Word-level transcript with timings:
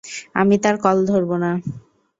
আমি 0.35 0.55
তার 0.63 0.75
কল 0.83 0.97
ধরবো 1.07 1.35
না। 1.43 1.51